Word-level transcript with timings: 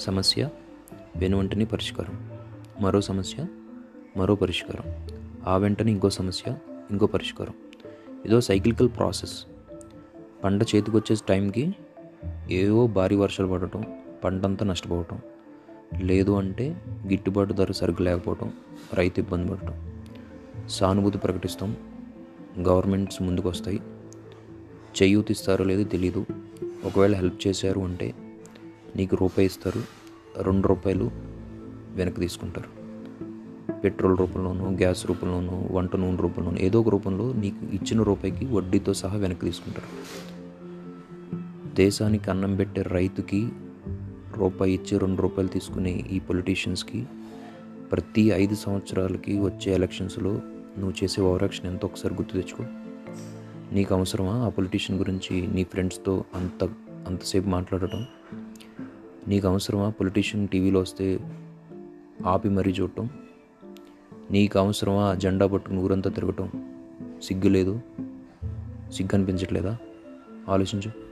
సమస్య 0.00 0.48
వెనువంటని 1.16 1.64
పరిష్కారం. 1.64 2.30
మరో 2.80 3.00
సమస్య 3.00 3.46
మరో 4.16 4.34
పరిష్కారం. 4.34 5.06
ఆ 5.46 5.56
వెంటనే 5.56 5.92
ఇంకో 5.92 6.10
సమస్య 6.10 6.56
ఇంకో 6.90 7.06
పరిష్కారం. 7.06 7.54
ఇదో 8.26 8.40
సైక్లికల్ 8.40 8.88
ప్రాసెస్ 8.88 9.44
పంట 10.44 10.62
చేతికొచ్చే 10.62 11.16
టైంకి 11.28 11.74
ఏవో 12.50 12.86
భారీ 12.86 13.16
వర్షాలు 13.16 13.48
పడటం 13.48 13.82
పంటంతా 14.24 14.66
నష్టపోవటం. 14.66 15.18
లేదు 16.02 16.30
అంటే 16.30 16.82
గిట్టుబాటు 17.06 17.52
ధర 17.52 17.72
సరుకు 17.72 18.02
లేకపోవటం 18.02 18.52
రైతు 18.94 19.20
ఇబ్బంది 19.20 19.52
పడటం. 19.52 20.02
సానుభూతి 20.68 21.18
ప్రకటిస్తాం. 21.18 21.76
గవర్నమెంట్స్ 22.58 23.22
ముందుకు 23.22 23.48
వస్తాయి 23.48 23.80
చేయూతిస్తారో 25.02 25.64
లేదో 25.64 25.84
తెలీదు. 25.84 26.26
ఒకవేళ 26.84 27.14
హెల్ప్ 27.14 27.46
చేశారు 27.46 27.80
అంటే 27.80 28.14
నీకు 28.96 29.16
రూపాయి 29.16 29.46
ఇస్తారు. 29.46 29.82
రెండు 30.42 30.68
రూపాయలు 30.68 31.10
వెనక్కి 31.94 32.20
తీసుకుంటారు. 32.20 32.80
పెట్రోల్ 33.80 34.18
రూపంలోనూ 34.18 34.70
గ్యాస్ 34.70 35.06
రూపంలోనూ 35.06 35.68
వంట 35.70 35.96
నూనె 35.96 36.16
రూపంలోనూ 36.16 36.58
ఏదో 36.58 36.80
ఒక 36.80 36.88
రూపంలో 36.88 37.32
నీకు 37.32 37.74
ఇచ్చిన 37.74 38.02
రూపాయికి 38.02 38.46
వడ్డీతో 38.46 38.94
సహా 38.94 39.16
వెనక్కి 39.16 39.46
తీసుకుంటారు. 39.46 40.20
దేశానికి 41.74 42.30
అన్నం 42.30 42.56
పెట్టే 42.56 42.82
రైతుకి 42.82 43.48
రూపాయి 44.36 44.74
ఇచ్చి 44.74 44.98
రెండు 44.98 45.22
రూపాయలు 45.22 45.48
తీసుకునే 45.48 45.90
ఈ 45.90 46.18
పొలిటీషియన్స్కి 46.18 47.06
ప్రతి 47.92 48.22
ఐదు 48.22 48.54
సంవత్సరాలకి 48.54 49.40
వచ్చే 49.40 49.74
ఎలక్షన్స్లో 49.74 50.32
నువ్వు 50.78 50.92
చేసే 51.04 51.22
ఓవరాక్షన్ 51.22 51.66
ఎంతో 51.66 51.86
ఒకసారి 51.86 52.14
గుర్తు 52.14 52.32
తెచ్చుకో. 52.32 52.64
నీకు 53.72 53.94
అవసరమా 53.94 54.32
ఆ 54.32 54.48
పొలిటీషియన్ 54.48 55.00
గురించి 55.00 55.46
నీ 55.46 55.64
ఫ్రెండ్స్తో 55.64 56.24
అంత 56.34 56.68
అంతసేపు 57.06 57.48
మాట్లాడటం? 57.48 58.06
నీకు 59.28 59.48
అవసరమా? 59.48 59.90
పొలిటీషియన్ 59.90 60.48
టీవీలో 60.48 60.80
వస్తే 60.80 61.20
ఆపి 62.26 62.48
మరీ 62.48 62.70
చూడటం. 62.70 63.10
నీకు 64.30 64.58
అవసరమా? 64.58 65.14
జెండా 65.14 65.46
పట్టుకుని 65.46 65.80
ఊరంతా 65.80 66.10
తిరగటం. 66.10 66.50
సిగ్గు 67.22 67.48
లేదు. 67.48 67.80
సిగ్గు 68.92 69.14
అనిపించట్లేదా? 69.14 69.76
ఆలోచించు. 70.48 71.09